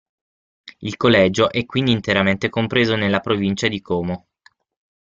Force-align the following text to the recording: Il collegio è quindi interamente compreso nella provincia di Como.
Il 0.79 0.97
collegio 0.97 1.51
è 1.51 1.63
quindi 1.67 1.91
interamente 1.91 2.49
compreso 2.49 2.95
nella 2.95 3.19
provincia 3.19 3.67
di 3.67 3.81
Como. 3.81 4.29